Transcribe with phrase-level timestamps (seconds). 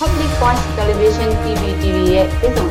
[0.00, 2.66] Public Voice Television TV TV ရဲ့ပြည်စုံ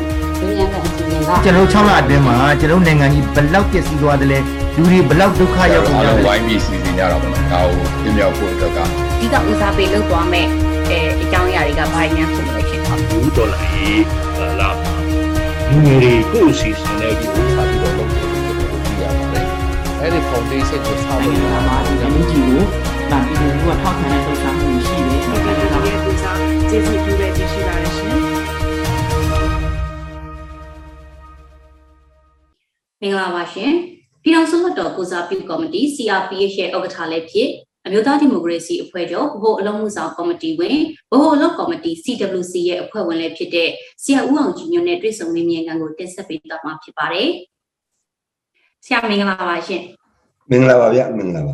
[0.57, 4.39] ဉာဏ်ကအစီအစဉ်ကကျွန်တော်6လအတွင်းမှာကျွန်တော်နိုင်ငံကြီးဘယ်လောက်ပျက်စီးသွားတယ်လဲ
[4.75, 8.79] လူတွေဘယ်လောက်ဒုက္ခရောက်ကုန်အားကြလုံးလဲဝိုင်းပြီးစီစဉ်ကြတာပေါ့နော်ဒါကိုပြမြောက်ဖို့အတွက်က
[9.19, 10.45] ဒီကဦးစားပေးလုပ်သွားမဲ့
[10.91, 14.03] အဲအကြောင်းအရာတွေကဘာညာဖြစ်လို့ဖြစ်သွားဘူးဒေါ်လာရေး
[14.59, 14.69] လာ
[15.69, 19.45] လူငယ်တွေကိုအစီအစဉ်နဲ့ဒီဆက်ပြီးတော့လုပ်ဖို့ကျွန်တော်တို့ကြည့်ရပါတယ်
[19.99, 22.61] အဲ့ဒီ foundation ကိုဆောက်နိုလို့င်ငံမှာဒီကမြကြီးကို
[23.09, 25.62] ဗန်ပြည်သူကထောက်ခံတဲ့လှုပ်ရှားမှုရှိတယ်။ဒီကနေ့ရဲ့ပူဇော်
[26.73, 28.07] ကျေးဇူးပြုရခြင်းရှိပါတယ်ရှင်
[33.01, 33.73] မင်္ဂလာပါရှင်
[34.23, 37.49] ပြည်ထောင်စုလွှတ်တော်ကိုစားပြုကော်မတီ CRPH ရဲ့ဥက္ကဋ္ဌလည်းဖြစ်
[37.85, 40.77] အမျိုးသားဒီမိုကရေစီအဖွဲ့ချုပ်ဗဟိုအလုံးမှုဆောင်ကော်မတီဝင်
[41.11, 43.69] ဗဟိုအလုပ်ကော်မတီ CWC ရဲ့အဖွဲ့ဝင်လည်းဖြစ်တဲ့
[44.03, 47.29] ဆရာဦးအောင်ကြည်ညွန့်နဲ့တွေ့ဆုံမေးမြန်းခန်းကိုတင်ဆက်ပေးသွားမှာဖြစ်ပါတယ်
[48.85, 49.81] ဆရာမင်္ဂလာပါရှင်
[50.49, 51.53] မင်္ဂလာပါဗျမင်္ဂလာပါ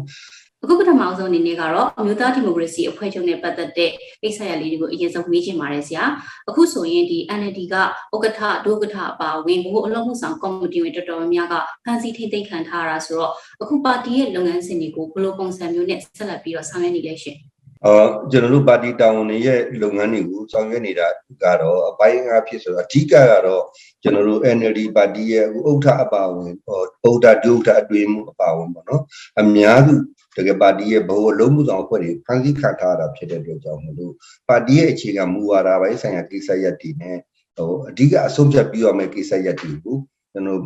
[0.63, 3.91] အခုပထမဆုံးအနေနဲ့ကတော့အမျိုးသားဒီမိုကရေစီအဖွဲ့ချုပ်နဲ့ပတ်သက်တဲ့
[4.21, 6.03] ကိစ္စရပ်လေးတွေကိုအရင်ဆုံးမေးချင်ပါတယ်ဆရာ
[6.49, 17.37] အခုဆိုရင်ဒီ NLD ကဥက္ကဋ္ဌဒုဥက္ကဋ္ဌအပါအဝင်ဘို့အလုံးမှုဆောင်ကော်မတီဝင်တော်တော်များများကဖန်စီထိမ့်သိမ်းခံထားရတာဆိုတော့အခုပါတီရဲ့လုပ်ငန်းစဉ်တွေကိုဘယ်လိုပုံစံမျိုးနဲ့ဆက်လက်ပြီးတော့ဆောင်ရွက်နေလဲရှင်
[17.85, 21.07] အော်ကျွန်တော်တို့ပါတီတာဝန်တွေရဲ့လုပ်ငန်းတွေကိုဆောင်ရွက်နေတာ
[21.43, 23.15] ကတော့အပိုင်းအားဖြင့်ဆိုတော့အဓိကက
[23.45, 23.63] တော့
[24.03, 29.01] ကျွန်တော်တို့ NLD ပါတီရဲ့အခုဥက္ကဋ္ဌအပါအဝင်ဟောဥက္ကဋ္ဌဒုဥက္ကဋ္ဌအတွင်းမှုအပါအဝင်ပေါ့နော်
[29.41, 29.93] အများစု
[30.37, 34.13] တကယ်ပါတီရဲ့ဘဝလုံးမှုဆောင်အဖွဲ့တွေဖန်ဆီးခံထားရတာဖြစ်တဲ့အတွက်ကြောင့်မလို့
[34.49, 37.17] ပါတီရဲ့အခြေခံမူဝါဒပိုင်းဆိုင်ရာကိစ္စရပ်တွေနဲ့
[37.57, 39.97] ဟိုအဓိကအဆုံးဖြတ်ပြီးရမယ့်ကိစ္စရပ်တွေကို
[40.33, 40.61] ကျွန်တော်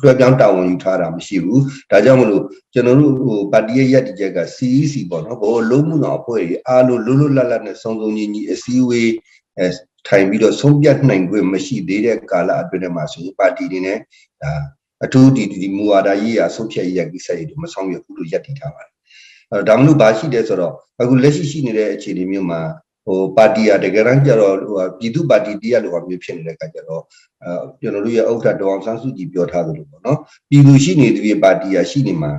[0.00, 9.10] လွှဲပြောင်းတာဝန်ယူထားတာမရှိဘူးဒါကြောင့်မလို့ကျွန်တော်တို့ဟိုပါတီရဲ့ရည်တည်ချက်က CEC ပေါ့နော်ဘောလုံးမှုတော်အဖွဲ့တွေအားလုံးလွတ်လွတ်လပ်လပ်နဲ့စုံစုံညီညီအစည်းအဝေး
[9.58, 9.66] အဲ
[10.08, 13.98] ထိုင်ပြီးတော့ဆုံးဖြတ်နိုင်ခွင့်မရှိသေးတဲ့ကာလအတွင်းမှာဆိုရင်ပါတီတွေနဲ့
[14.42, 14.52] ဒါ
[15.04, 18.92] အထူးဒီဒီမူဝါဒရေးရာဆုံးဖြတ်ရေးရာကိစ္စတွေမဆောင်ရွက်ဘူးလို့ရည်တည်ထားပါတယ်
[19.52, 22.60] အဲဒါမှမဟုတ်ဘာရှိတယ်ဆိုတော့အခုလက်ရှိရှိနေတဲ့အခြေအနေမျိုးမှာ
[23.06, 27.02] ဟိုပါတီရတကယ်တမ်းကျတော့ဟိုပြည်သူပါတီတရားလိုအမျိုးဖြစ်နေတဲ့အခါကျတော့
[27.44, 30.18] အဲကျွန်တော်တို့ရဲ့ဥက္ကဋ္ဌဒေါအောင်ဆန်းစုကြည်ပြောထားသလိုပေါ့နော်
[30.50, 32.32] ပြည်သူရှိနေသူရဲ့ပါတီရရှိနေမှာ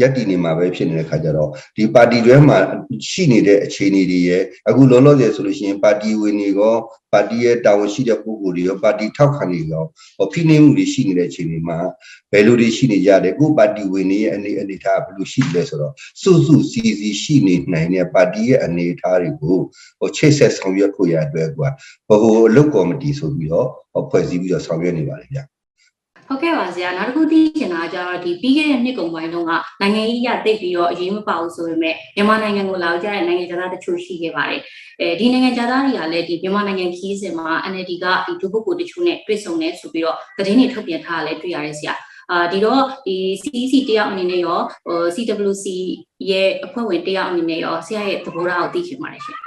[0.00, 2.58] ရက်တည်နေမှာပဲဖြစ်နေတဲ့ခါကျတော့ဒီပါတီတွဲမှာ
[3.10, 6.76] ရှိနေတဲ့အခြေအနေတွေရဲ့အခုလောလောဆယ်ဆိုလို့ရှိရင်ပါတီဝင်တွေရော
[7.12, 9.84] ပါတီရဲ့တာဝန်ရှိတဲ့ပုဂ္ဂိုလ်တွေရောပါတီထောက်ခံတွေရော
[10.18, 11.78] ဟောဖိနှိပ်မှုတွေရှိနေတဲ့အခြေအနေမှာ
[12.32, 15.92] ဘယ်လိုတွေရှိနေကြတယ်ကိုပါတီဝင်တွေရဲ့အနေအနေထားဘယ်လိုရှိလဲဆိုတော့
[16.22, 19.58] စုစုစည်းစည်းရှိနေနိုင်တဲ့ပါတီရဲ့အနေအထားတွေကို
[20.00, 21.68] ဟိုချိတ်ဆက်ဆောင်ရွက်ဖို့ရအတွက်ကွာ
[22.08, 25.44] ဘဟိုအလုပ်ကော်မတီဆိုပြီးတော့ဟောဖွဲ့စည်းပြီးတော့ဆောင်ရွက်နေပါလေဗျာ
[26.28, 34.60] ဟုတ်ကဲ့ပါဆရာနောက်တစ်ခုသိချင်တာကကျတော့ဒီပြီးခဲ့တဲ့နှစ်ကုန်ပိုင်းတုန်းကနိုင်ငံရေးရသိပ်ပြီးတော့အရေးမပါဘူးဆိုပေမဲ့မြန်မာနိုင်ငံကိုလာကြတဲ့နိုင်ငံသားတချို့ရှိခဲ့ပါတယ်
[35.00, 41.94] အဲဒီနိုင်ငံသားတွေကလည်းဒီမြန်မာနိုင်ငံခီးစဉ်မှာ NLD ကဒီဒုပုဂ္ဂိုလ်တချို့နဲ့တွေ့ဆုံနေဆိုပြီးတော့သတင်းတွေထုတ်ပြန်ထားတာလည်းတွေ့ရတယ်ဆရာ
[42.32, 45.66] အာဒီတော့ဒီ CEC တယောက်အနေနဲ့ရောဟို CWC
[46.30, 49.45] ရဲ့အဖွဲ့ဝင်တယောက်အနေနဲ့ရောဆရာရဲ့သဘောထားကိုသိချင်ပါတယ်ရှင်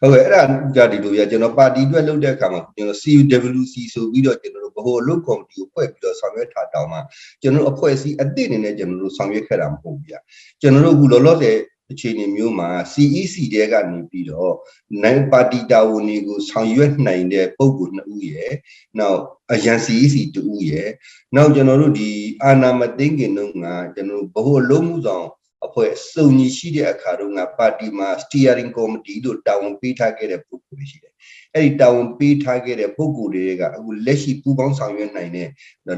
[0.00, 0.42] ဟုတ်ကဲ့အဲ့ဒါ
[0.76, 7.00] ကြဒီလိုပြကျွန်တော်ပါတီအတွက်လုပ်တဲ့အခါမှာကျွန်တော် CUWC ဆိုပြီးတော့ကျွန်တော်တို့ဘဟိုအလုပ်ကော်မတီကိုဖွဲ့ပြီးတော့ဆောင်ရွက်ထားတောင်းမှာ
[7.42, 10.14] ကျွန်တော်တို့အဖွဲ့အစည်းအသစ်အနေနဲ့ကျွန်တော်တို့ဆောင်ရွက်ခဲ့တာမဟုတ်ဘူးဗျ
[10.60, 11.56] ကျွန်တော်တို့အခုလောလောဆယ်
[11.92, 14.54] အခြေအနေမျိုးမှာ CEC တဲကနေပြီးတော့
[15.02, 18.52] နိုင်ပါတီတာဝန်တွေကိုဆောင်ရွက်နိုင်တဲ့ပုံကူနှစ်ဦးရယ်
[18.98, 19.20] နောက်
[19.52, 20.88] အရန် CEC တူဦးရယ်
[21.36, 22.10] နောက်ကျွန်တော်တို့ဒီ
[22.42, 25.26] အာနာမသိင္ကင်တို့ကကျွန်တော်တို့ဘဟိုအလုံးမှုဆောင်
[25.66, 31.12] အဖွဲ့စုံညီရှိတဲ့အခါတုန်းကပါတီမှာ steering committee တို့တာဝန်ပေးထားခဲ့တဲ့ပုဂ္ဂိုလ်တွေရှိတယ်။
[31.54, 35.48] အဲ့ဒီတာဝန်ပေးထားခဲ့တဲ့ပုဂ္ဂိုလ်တွေကအခုလက်ရှိပူးပေါင်းဆောင်ရွက်နိုင်တဲ့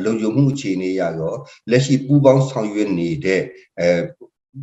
[0.05, 1.35] လုံခြုံမှုအခြေအနေရရော
[1.71, 3.43] လက်ရှိပူးပေါင်းဆောင်ရွက်နေတဲ့
[3.81, 3.89] အဲ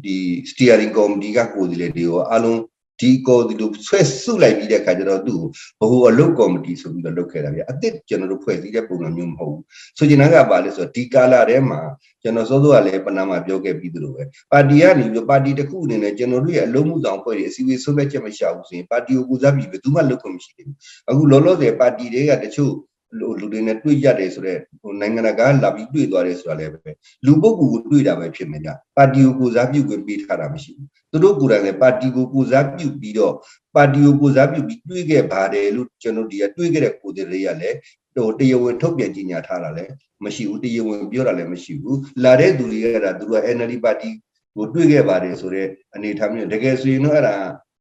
[0.04, 0.18] ဒီ
[0.50, 2.60] steering committee ကကိုယ်စားလှယ်တွေရောအားလုံး
[3.00, 5.42] ဒီကိုဒီလိုဆွဲစုလိုက်ပြီးတဲ့အခါကျတော့သူ့
[5.80, 9.64] ကိုဘဟိုအလုပ်ကော်မတီဆိုပြီးတော့လုပ်ခဲ့တာဗျအစ်စ်ကျွန်တော်တို့ဖွဲ့စည်းတဲ့ပုံစံမျိုးမဟုတ်ဘူး
[9.98, 11.80] ဆိုချင်တာကဘာလဲဆိုတော့ဒီကာလာထဲမှာ
[12.24, 20.76] ကျွန်တော်စောစောကလည်းပနာမှာပြောခဲ့ပြီးသလိုပဲပါတီကနေပြီးတော့ပါတီတစ်ခုအနေနဲ့ကျွန်တော်တို့ရဲ့အလုံးမှုဆောင်ဖွဲ့တွေအစည်းအဝေးဆုံးဖြတ်ချက်မရှာဘူးဆိုရင်ပါတီကိုကူစားပြီးဘယ်သူမှလုပ်ခွင့်မရှိဘူး
[21.10, 22.74] အခုလောလောဆယ်ပါတီတွေကတချို့
[23.20, 26.92] လူလူတွေနဲ့တွေ့ရတယ်ဆိုတော့ဟိုနိုင်ငံတကာလာပြီးတွေ့သွားတယ်ဆိုတာလည်းပဲ
[27.26, 33.34] လူပုဂ္ဂိုလ်ကိုတွေ့တာပဲဖြစ်မယ်ကြပါတီကိုကိုစားပြုခွင့်ပေးထားတာမရှိဘူးသူတို့ကိုယ်တိုင်လည်းပါတီကိုကိုစားပြုပြီးတော့
[33.76, 37.76] ပါတီကိုကိုစားပြုပြီးတွေ့ခဲ့ပါတယ်လို့ကျွန်တော်ဒီကတွေ့ခဲ့တဲ့ကိုယ်တွေတွေကလည်း
[38.16, 39.92] ဟိုတရားဝင်ထုတ်ပြန်ကြေညာထားတာလည်း
[40.26, 44.10] မရှိဘူးတရားဝင်ပြောတာလည်းမရှိဘူးလာတဲ့သူတွေကအဲ့ဒါသူက NLD ပါတီ
[44.56, 47.36] ကိုတွေ့ခဲ့ပါတယ်ဆိုတော့အနေထားမျိုးတကယ်ဆိုရင်တော့အဲ့ဒါ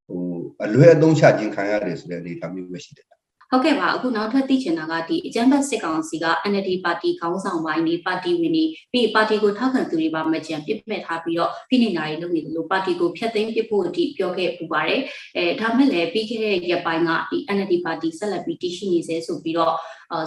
[0.08, 0.22] ဟို
[0.64, 3.06] အလွဲအသုံးချခြင်းခံရတယ်ဆိုတဲ့အနေထားမျိုးပဲရှိတယ်
[3.50, 15.00] ဟုတ်ကဲ့ပါအခုနောက်ထပ်သိချင်တာကဒီအကြမ်းဖက်စစ်ကောင်စီက NLD ပါတီခေါင်းဆောင်ပိုင်းတွေပါတီဝင်တွေပြီးပါတီကိုထောက်ခံသူတွေပါမကြံပြစ်မဲ့ထားပြီးတော့ဖိနေနာတွေလုပ်နေတယ်လို့ပါတီကိုဖျက်သိမ်းပစ်ဖို့အထိပြောခဲ့ပူပါတယ်
[15.36, 19.76] အဲဒါမဲ့လည်းပြီးခဲ့တဲ့ရက်ပိုင်းကဒီ NLD ပါတီဆက်လက်ပြီးတည်ရှိနေစေဆိုပြီးတော့အာ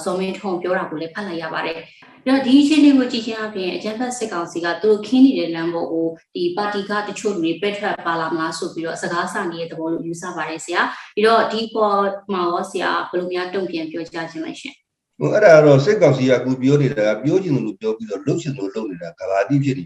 [0.06, 1.80] ဇော်မင်းထွန်းပြောတာကိုလည်းဖတ်လိုက်ရပါတယ်
[2.26, 10.81] ပြီးတော့ဒီအခြေအနေကိုကြည့်ချင်းအပြင်အကြံဖက်စစ်ကောင်စီကသူတို့ခင်းနေတဲ့လမ်းပေါ်ကိုဒီပါတီကတချို့လူတွေပက်ထရက်ပါလာမလားဆိုပြီးတော့စကားဆနေတဲ့သဘောလို့ယူဆပါတယ်ဆရာ
[11.16, 12.02] ပြီးတော့ဒီပေါ်
[12.34, 14.76] မှာရောဆရာဘယ်လိုများတုံ့ပြန်ပြောကြားခြင်းလဲရှင်
[15.20, 19.86] ဟိုအဲ့ဒါကတော့စိတ်ကောက်စီကအခုပြောနေတာကပြောချင်တယ်လို့ပြောပြီးတော့လှုပ်ချင်တယ်လို့လှုပ်နေတာကဘာတိဖြစ်နေ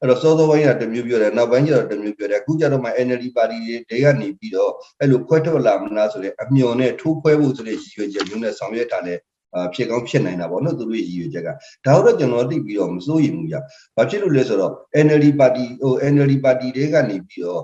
[0.00, 9.20] အဲ့တော့စောစောပိုင်းကတစ်မျိုးပြောတယ်နောက်ပိုင်းကျတော့တစ်မျိုးပြောတယ်အခုကျတော့မှ NLD ပါတီတွေကနေပြီးတော့အဲ့လိုခွဲထွက်လာမလားဆိုတဲ့အမျှော်နဲ့ထိုးခွဲဖို့ဆိုတဲ့ရည်ရွယ်ချက်မျိုးနဲ့ဆောင်ရွက်တာလည်း
[9.54, 11.48] အာဖြစ်ကောင်းဖြစ်နိုင်တာပေါ့နော်သူတို့ရည်ရွယ်ချက်က
[11.86, 13.56] ဒါတော့ကျွန်တော်သိပြီးတော့မစိုးရင်ဘူးကြ။
[13.96, 14.72] ဘာဖြစ်လို့လဲဆိုတော့
[15.04, 17.62] NLD ပါတီဟို NLD ပါတီတွေကနေပြီးတော့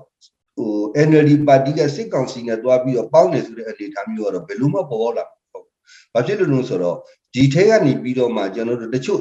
[0.57, 0.73] ဟို
[1.09, 5.75] NLD ပါတီကစစ်ကောင်စီနဲ့တွားပြီးတော့ပေါင်းနေဆိုတဲ့အနေအထားမျိုးကတော့ဘယ်လို့မှပေါ်လာမှာမဟုတ်ဘူး။
[6.15, 6.97] ဘာဖြစ်လို့လဲဆိုတော့
[7.37, 9.19] ဒီထဲကနေပြီးတော့မှကျွန်တော်တို့တချို့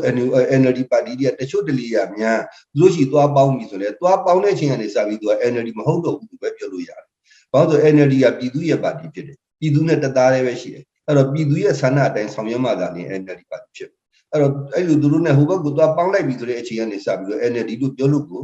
[0.59, 2.39] NLD ပါတီတွေကတချို့တလီယာများ
[2.73, 7.05] သူတို့ရှိသွားပေါင်းပြီဆိုလဲသွားပေါင်းတဲ့ချိန်ကနေစပြီးသူက NLD မဟုတ်တော့ဘူးသူပဲပြောလို့ရတယ်။
[7.51, 13.89] ဘာလို့ဆို NLD ကပြည်သူရဲ့ပါတီဖြစ်တယ်။ပြည်သူနဲ့တသားတည်းပဲရှိတယ်။အဲ့တော့ပြည်သူရဲ့ဆန္ဒအတိုင်းဆောင်ရွက်မှသာလျှင် NLD ပါတီဖြစ်
[14.31, 18.43] အဲ့တော့အဲ့လိုသူတို့နဲ့ဟိုဘက်ကသွားပေါင်းလိုက်ပြီဆိုတဲ့အချိန်ကနေစပြီးတော့ NLD လို့ပြောလို့ကို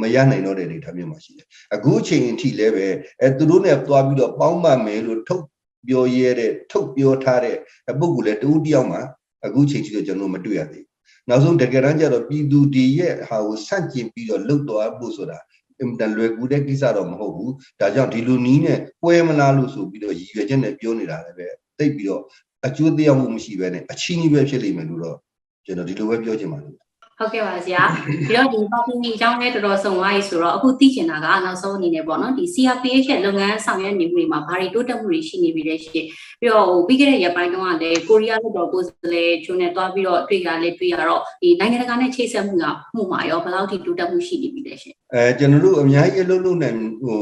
[0.00, 2.86] မရနိုင်တော့တဲ့အနေအထားမျိုးမှာရှိတယ်အခုအချိန်အထိလည်းပဲ
[3.20, 5.44] အဲသူတို့နဲ့သွားပြီးတော့ပေါင်းမှမယ်လို့ထုတ်
[5.88, 7.56] ပြောရဲတဲ့ထုတ်ပြောထားတဲ့
[8.00, 8.98] ပုဂ္ဂိုလ်လည်းတူတယောက်မှ
[9.46, 15.38] အခုချိန်ထိတော့ကျွန်တော်မတွေ့ရသေးဘူးနောက်ဆုံးတကယ်တမ်းကျတော့ပြည်သူဒီရဲ့ဟာကိုဆန့်ကျင်ပြီးတော့လှုပ်သွားဖို့ဆိုတာ
[15.80, 21.46] အင်တန်လွယ်ကူတဲ့ကိစ္စတော့မဟုတ်ဘူးဒါကြောင့်ဒီလိုနီးနဲ့ပွဲမလားလို့ဆိုပြီးတော့ရည်ရွယ်ချက်နဲ့ပြောနေတာလည်းပဲ
[21.78, 22.22] တိတ်ပြီးတော့
[22.66, 25.16] အကျိုးတရားမှုမရှိဘဲနဲ့အချင်းကြီးပဲဖြစ်လိမ့်မယ်လို့တော့
[25.64, 26.79] ကျွန်တော်ဒီလိုပဲပြောချင်ပါတယ်
[27.20, 27.82] ဟုတ်ကဲ့ပါဆရာ
[28.28, 36.00] ပြီးတော့ဒီပါတီအကြောင်းလည်းတော်တော်စုံသွားပြီဆိုတော့အခုသိချင်တာကနောက်ဆုံးအနေနဲ့ပေါ့နော်ဒီ CRPH ရဲ့လုပ်ငန်းဆောင်ရွက်နေမှုတွေမှာဘာတွေတိုးတက်မှုတွေရှိနေပြီလဲရှိ
[36.40, 42.64] ပြီးတော့ဟိုပြီးခဲ့တဲ့ရက်ပိုင်းတုန်းကလည်းကိုရီးယားလက်တော်ကိုယ်စားလှယ်ချိုးနဲ့တွားပြီးတော့တွေ့ကြလဲတွေ့ရတော့ဒီနိုင်ငံတကာနဲ့ချိတ်ဆက်မှုက
[42.94, 47.18] မှုမှာရောဘယ်လောက်ထိတိုးတက်မှုရှိနေပြီလဲရှင်အဲကျွန်တော်တို့အများကြီးအလုပ်လုပ်နိုင်ဟို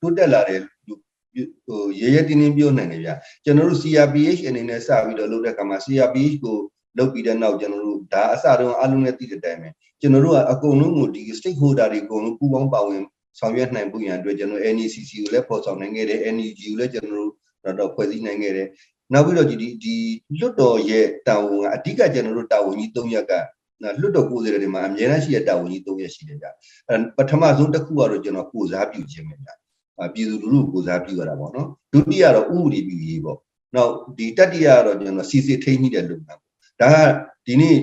[0.00, 0.60] တိုးတက်လာတဲ့
[1.66, 3.10] ဟိုရရတင်းတင်းပြောနိုင်တယ်ဗျ
[3.44, 6.58] ကျွန်တော်တို့ CRPH အနေနဲ့စပြီးတော့လုပ်တဲ့အခါမှာ CRPH ကို
[6.98, 9.68] လုပ်ပြီးတဲ့နောက်ကျွန်တော်တို့ဒါအစတုန်းအလုံးနဲ့တည်တဲ့အတိုင်းပဲ
[10.00, 13.02] ကျွန်တော်တို့ကအကုန်လုံးကိုဒီ stakeholder တွေအကုန်လုံးပူးပေါင်းပါဝင်
[13.38, 18.68] ဆောင်ရွက်နိုင်ဖို့ရန်အတွက်ကျွန်တော် NECC ကိုလည်းပေါ်ဆောင်နိုင်ခဲ့တယ် NUG ကိုလည်းကျွန်တော်တို့တော့ဖွဲ့စည်းနိုင်ခဲ့တယ်
[19.12, 19.96] နောက်ပြီးတော့ဒီဒီ
[20.38, 23.32] လွတ်တော်ရဲ့တာဝန်ကအဓိကကျွန်တော်တို့တာဝန်ကြီး၃ရက်က
[24.00, 26.46] လွတ်တော်ကိုယ်စားလှယ်တွေမှာအများအားရှိတဲ့တာဝန်ကြီး၃ရက်ရှိတယ်ဗျ
[26.88, 29.50] အဲပထမဆုံးတစ်ခုကတော့ကျွန်တော်ကိုစားပြုခြင်းပဲဗျ
[30.14, 33.38] ပြည်သူလူထုကိုစားပြုရတာပေါ့နော်ဒုတိယတော့ဥပဒေပြုရေးပေါ့
[33.74, 36.40] နောက်ဒီတတိယကတော့ကျွန်တော်စီစီထိန်းကြီးတဲ့လုပ်ငန်း
[36.82, 36.96] ဒါက
[37.46, 37.74] ဒီနေ့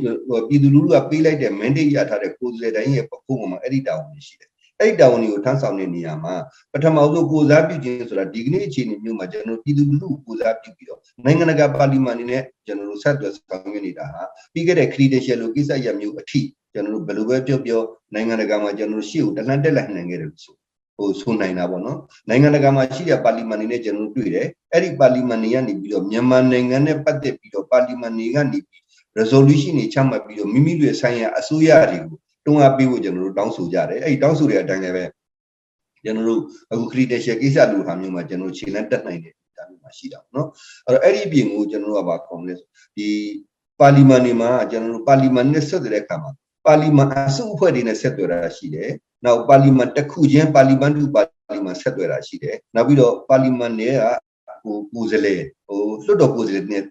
[0.47, 4.49] ပြည်သူလူထုကပေးလိုက်တဲ့ mandate ရထားတဲ့ကိုယ်စားလှယ်တိုင်းရဲ့ပခုံးပေါ်မှာအဲ့ဒီတာဝန်ရှိတယ်
[4.79, 6.35] အဲ့ဒီတာဝန်တွေကိုထမ်းဆောင်တဲ့နေရာမှာ
[6.73, 14.23] ပထမဆုံးကိုစားပြုခြင်းဆိုတာဒီကနေ့အခြေအနေမျိုးမှာကျွန်တော်ပြည်သူလူထုကိုစားပြုပြီးတော့နိုင်ငံတကာပါလီမန်တွေနဲ့ကျွန်တော်တို့ဆက်သွယ်ဆောင်ရွက်နေတာဟာ
[14.53, 16.41] ပြီးခဲ့တဲ့ credential လိုကိစ္စရပ်မျိုးအထိ
[16.73, 17.81] ကျွန်တော်တို့ဘယ်လိုပဲပြောပြော
[18.13, 20.55] နိုင်ငံတကာမှာကျွန်တော်တို့ရှေ့ကိုတလှမ်းတက်လိုက်နိုင်ခဲ့တယ်လို့ဆို
[20.97, 28.83] ဟိုဆိုနိုင်တာပေါ့နော်နိုင်ငံတကာမှာရှိတဲ့ပါလီမန်တွေနဲ့ကျွန်တော်တို့တွေ့တယ်အဲ့ဒီပါလီမန်တွေကနေပြီးတော့မြန်မာနိုင်ငံနဲ့ပတ်သက်ပြီးတော့ပါလီမန်တွေကနေပြီး
[29.19, 35.05] resolution တွေချမှတ်ပြီးတော့မိမိတို့ဆိုင်ရာအစိုးရတွေကိုတွန်းအားပေးဖို့ကျွန်တော်တို့တောင်းဆိုကြတယ်အဲ့ဒီတောင်းဆိုတဲ့အတိုင်းလည်းပဲ
[36.03, 36.41] ကျွန်တော်တို့
[36.71, 40.47] အခု credential ကိစ္စလိုဟာမျိုးမှာကျွန်တော်တို့ခြေလမ်းတက်နိုင်တယ်ဒါမျိုးမှာရှိတာပေါ့နော်
[40.85, 42.55] အဲ့တော့အဲ့ဒီအပြင်ကိုကျွန်တော်တို့ကဘာခေါ်မလဲ
[42.97, 43.07] ဒီ
[43.79, 46.31] ပါလီမန်တွေမှာကျွန်တော်တို့ပါလီမန်နဲ့ဆက်တဲ့အခါမှာ
[46.65, 48.91] ပါလီမန်အစုအဖွဲ့တွေနဲ့ဆက်သွယ်တာရှိတယ်
[49.25, 51.21] နောက်ပါလီမန်တစ်ခုချင်းပါလီမန်တူပါ
[51.55, 54.01] လီမန်ဆက်သွယ်တာရှိတယ်နောက်ပြီးတော့ပါလီမန်တွေက
[54.63, 56.83] ဟိုကိုယ်စားလှယ်ဟိုလွှတ်တော်ကိုယ်စားလှယ်နဲ့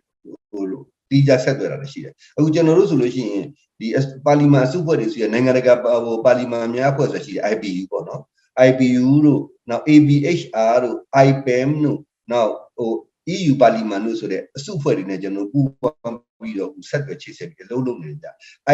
[0.50, 0.62] ဟို
[1.10, 3.46] တီးကြဆက်သွယ်တာလည်းရှိတယ်အခုကျွန်တော်တို့ဆိုလို့ရှိရင်
[3.80, 3.86] ဒီ
[4.26, 8.22] ပါလီမန်အစုအဖွဲ့တွေဆိုရနိုင်ငံတကာဟိုပါလီမန်များအဖွဲ့ဆိုရှိတယ် IPU ပေါ့နော်
[8.68, 11.98] IPU တို့နောက် ABHR တို့ IPM တို့
[12.32, 12.92] နောက်ဟို
[13.34, 18.26] EU ပါလီမန်တို့ဆိုတဲ့အစုအဖွဲ့တွေနဲ့ကျွန်တော်ပူးပေါင်းပြီးတော့ဆက်သွယ်ချိတ်ဆက်ပြီးအလုပ်လုပ်နေကြ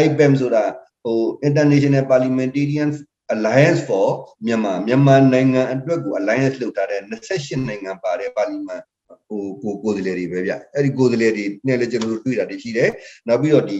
[0.02, 0.64] IPM ဆိုတာ
[1.04, 1.18] ဟို
[1.48, 2.90] International Parliamentarian
[3.34, 4.06] Alliance for
[4.46, 8.82] မြန်မာမြန်မာနိုင်ငံအတွက်ကို alliance လုပ်ထားတဲ့28နိုင်ငံပါတဲ့ပါလီမန်
[9.32, 12.90] ဟိုကိုကိုယ်စားလှယ်တွေပဲဗျအဲ့ဒီကိုယ်စားလှယ်တွေနဲ့လည်းကျွန်တော်တို့တွေ့တာတွေရှိတယ်
[13.28, 13.78] နောက်ပြီးတော့ဒီ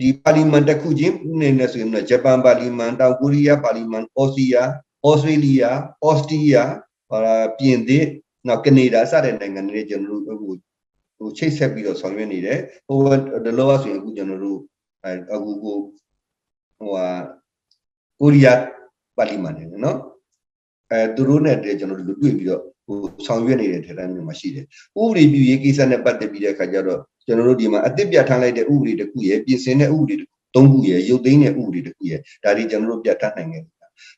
[0.00, 4.68] ဒီပါလီမန်တစ်ခုချင်းနေနေဆိုရင်တော့ဂျပန်ပါလီမန်တောင်ကိုရီးယားပါလီမန်အော်စတြီးယား
[5.06, 5.64] ဩစတြေးလျ
[6.06, 6.70] ဩစတြီးယား
[7.10, 7.18] ဟာ
[7.58, 8.06] ပြင်သစ်
[8.48, 10.54] နောက်ကနေဒါစတဲ့နိုင်ငံတွေကျွန်တော်တို့ဟို
[11.18, 12.98] ဟိုချိတ်ဆက်ပြီးတော့ဆောင်ရွက်နေတယ်ဟို
[13.44, 14.58] ဒလောကဆိုရင်အခုကျွန်တော်တို့
[15.34, 15.76] အခုကို
[16.78, 17.06] ဟိုဟာ
[18.20, 18.60] ကိုရီးယား
[19.16, 19.98] ပါလီမန်နေနော်
[20.90, 24.64] အဲသူတို့နဲ့တည်းကျွန်တော်တို့တွေ့ပြီးတော့ ဟိုဆောင်ရွက်နေတဲ့ထဲတိုင်းမျိုးမှာရှိတယ်
[25.00, 33.72] ဥပဒေပြုရေးကိစ္စနဲ့ပတ်သက်ပြီးတဲ့အခါကျတော့ကျွန်တော်တို့ဒီမှာအသစ်ပြဋ္ဌာန်းလိုက်တဲ့ဥပဒေတစ်ခုရယ်ပြင်ဆင်တဲ့ဥပဒေတစ်ခုသုံးခုရယ်ရုပ်သိမ်းတဲ့ဥပဒေတစ်ခုရယ်ဒါတွေကျွန်တော်တို့ပြဋ္ဌာန်းနိုင်ခဲ့တယ်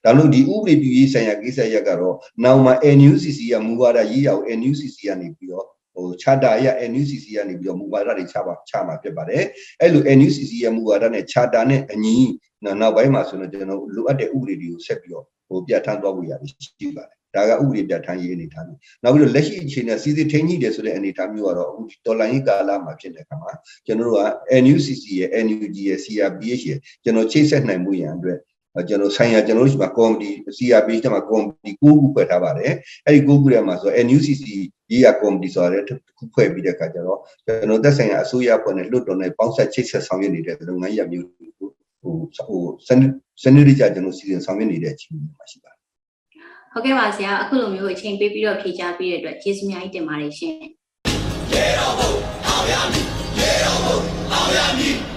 [0.05, 9.45] ဒါလို့ဒီဥပဒေပြုရေးဆိုင်ရာကိစ္စရပ်ကတော့နောက်မှာ NUCC ကမူဝါဒရေးရအောင် NUCC ကနေပြီးတော့ဟို charter ရ NUCC ကနေပြီးတော့မူဝါဒတွေချပါချမှာဖြစ်ပါတယ်
[9.81, 12.17] အဲ့လို NUCC ရဲ့မူဝါဒနဲ့ charter နဲ့အညီ
[12.65, 23.53] နောက်ပိုင်းမှာဆိုတော့ကျွန်တော်လိုအပ်တဲ့ဥပဒေတွေကိုဆက်ပြီးတော့ဟိုပြဋ္ဌာန်းသွားဖို့ရတယ်ရှိပါတယ် ဒါကဥပဒေပြဋ္ဌာန်းရေးအနေထားမျိုးနောက်ပြီးတော့လက်ရှိအခြေအနေစီစီထိန်းကြီးတယ်ဆိုတဲ့အနေထားမျိုးကတော့အခုတော်လိုင်းရေးကာလမှာဖြစ်တဲ့အခါမှာ
[23.87, 24.25] ကျွန်တော်တို့က
[24.63, 28.39] NUCC ရဲ့ NUG ရဲ့ CRPH ရဲ့ကျွန်တော်ချိတ်ဆက်နိုင်မှုရန်အတွက်
[28.89, 32.73] ကျွန်တော်ဆိုင်ရာကျွန်တော်တို့ရှိမှာ committee CRPH တမှာ committee ကိုခုဖွဲ့ထားပါတယ်
[33.05, 34.45] အဲ့ဒီကိုခုထဲမှာဆို NUCC
[34.91, 41.69] ရေးရ committee ဆိုတဲ့တစ်ခုဖွဲ့ပြီးတဲ့အခါကျတော့ကျွန်တော်သက်ဆိုင်ရာအစိုးရအဖွဲ့နဲ့လွတ်တော်နဲ့ပေါင်းဆက်ချိတ်ဆက်ဆောင်ရွက်နေတဲ့လုပ်ငန်းရပ်မျိုးကိုဟို
[42.47, 43.11] ဟိုစနစ်
[43.43, 45.74] စနစ်တကျကျွန်တော်စီစဉ်ဆောင်ရွက်နေတဲ့အချိန်မှာရှိပါတယ်
[46.77, 50.55] ဟုတ်ကဲ့ပါဆရာအခုလိုမျိုးအချိန်ပေးပြီးတော့ဖြေကြားပေးတဲ့အတွက်ကျေးဇူးအများကြီးတင်ပါတယ်ရှင်
[51.53, 52.11] ရေတော်ဘုံ
[52.47, 53.07] အောင်ရမည်
[53.39, 53.97] ရေတော်ဘုံ
[54.33, 55.14] အောင်ရမည်